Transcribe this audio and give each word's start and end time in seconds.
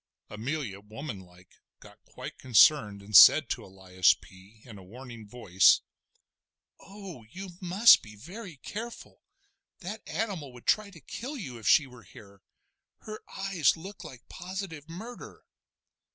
Amelia, 0.31 0.79
womanlike, 0.79 1.61
got 1.79 2.03
quite 2.05 2.39
concerned, 2.39 3.03
and 3.03 3.15
said 3.15 3.49
to 3.49 3.63
Elias 3.63 4.15
P. 4.19 4.63
in 4.65 4.79
a 4.79 4.83
warning 4.83 5.27
voice: 5.27 5.81
"Oh! 6.79 7.23
you 7.29 7.49
must 7.61 8.01
be 8.01 8.15
very 8.15 8.55
careful. 8.57 9.21
That 9.81 10.01
animal 10.07 10.53
would 10.53 10.65
try 10.65 10.89
to 10.89 10.99
kill 11.01 11.37
you 11.37 11.59
if 11.59 11.67
she 11.67 11.85
were 11.85 12.01
here; 12.01 12.41
her 13.01 13.21
eyes 13.29 13.77
look 13.77 14.03
like 14.03 14.27
positive 14.27 14.89
murder." 14.89 15.45